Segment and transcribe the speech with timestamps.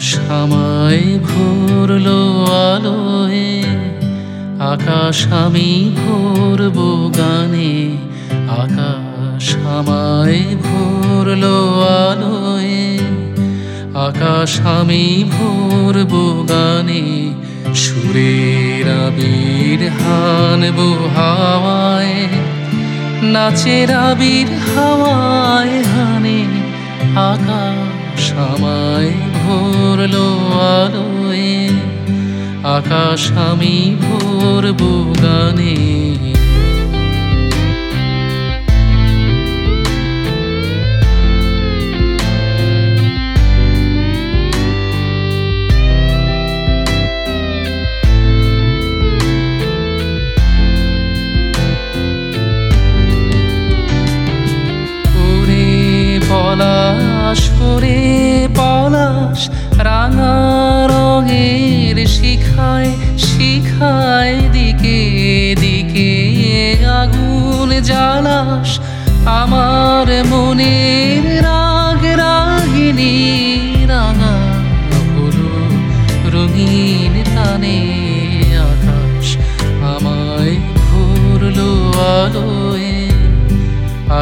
[0.00, 2.20] আমায় ভরলো
[2.70, 3.62] আলোয়
[4.72, 6.78] আকাশ আমি ভরব
[7.18, 7.72] গানে
[8.48, 12.76] আকাশ আমায় ভরলো আলোয়
[14.08, 16.12] আকাশ আমি ভরব
[16.48, 17.04] গানে,
[17.74, 22.16] সুরের আবির হানবো হাওয়ায়,
[23.22, 26.40] নাচের আবির হাওয়ায় হানে
[27.14, 27.87] আকাশ
[28.26, 30.26] আমায় ভরলো
[30.76, 31.48] আলোয়
[32.76, 34.80] আকাশ আমি ভরব
[35.22, 35.76] গানে।
[56.30, 57.97] পলাশ পলাশ
[60.08, 60.36] রাঙা
[60.92, 62.90] রঙের শিখায়
[63.26, 64.98] শিখায় দিকে
[65.60, 66.10] দিকে
[67.00, 68.70] আগুন জ্বালাস
[69.40, 73.14] আমার মনের রাগ রাগিনী
[73.92, 74.36] রাঙা
[75.12, 75.52] হলো
[76.34, 77.78] রঙিন টানে
[78.70, 79.26] আকাশ।
[79.94, 81.70] আমায় ভরলো
[82.16, 82.90] আলোয়,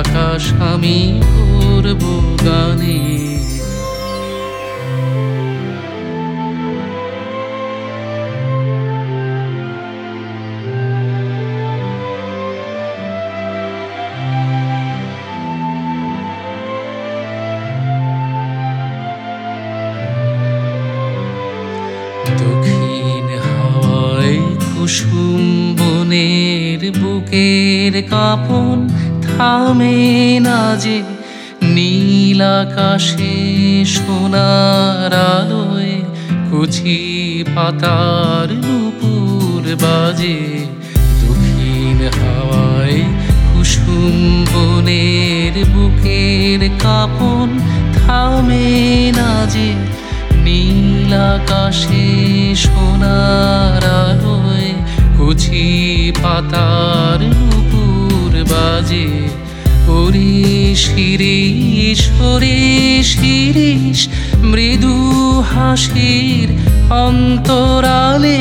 [0.00, 0.98] আকাশ আমি
[1.30, 2.02] ভরব
[24.86, 25.44] কুসুম
[25.78, 28.76] বনের বুকের কাপন
[29.26, 29.98] থামে
[30.46, 30.98] না যে
[31.74, 33.36] নীল আকাশে
[33.94, 35.94] সোনার আলোয়
[36.48, 36.98] কুচি
[37.54, 40.38] পাতার নুপুর বাজে
[41.20, 43.00] দক্ষিণ হাওয়ায়
[43.48, 44.16] কুসুম
[44.46, 47.48] বনের বুকের কাপন
[47.96, 48.68] থামে
[49.18, 49.68] না যে
[50.44, 52.04] নীল আকাশে
[52.62, 53.55] সোনার
[56.22, 59.08] পাতার নুপুর বাজে।
[59.88, 62.58] ওরে শিরিষ ওরে
[63.02, 63.98] শিরিষ
[64.50, 64.96] মৃদু
[65.40, 66.48] হাসির
[67.04, 68.40] অন্তরালে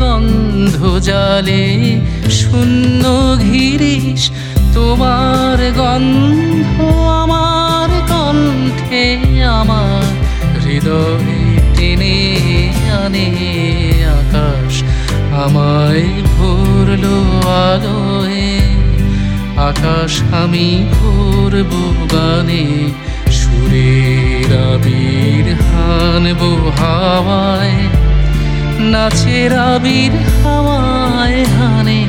[0.00, 1.64] গন্ধ জালে
[2.30, 3.04] শূন্য
[3.42, 4.22] ঘিরিস।
[4.74, 6.76] তোমার গন্ধ
[7.22, 9.06] আমার কণ্ঠে
[9.60, 10.04] আমার
[10.64, 11.40] হৃদয়ে
[11.76, 12.18] টেনে
[13.04, 13.28] আনে
[14.20, 14.74] আকাশ।
[15.44, 17.16] আমায় ভরলো
[17.66, 18.44] আলোয়
[19.70, 20.12] আকাশ
[20.42, 21.72] আমি ভরব
[22.14, 22.64] গানে,
[23.38, 27.78] সুরের আবির হানবো হাওয়ায়,
[28.92, 32.02] নাচের আবির হাওয়ায় হানে,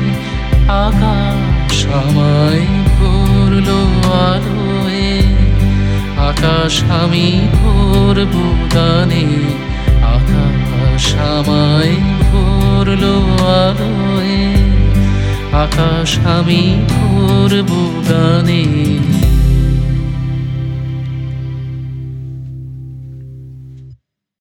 [0.86, 2.66] আকাশ আমায়
[2.98, 3.82] ভরলো
[4.28, 5.06] আলোয়
[6.30, 8.34] আকাশ আমি ভরব
[8.76, 9.26] গানে,
[10.16, 11.06] আকাশ
[11.36, 11.96] আমায়
[12.86, 13.16] ভরলো
[13.62, 14.38] আলোয়।
[15.64, 17.70] আকাশ আমি ভরব
[18.10, 18.64] গানে।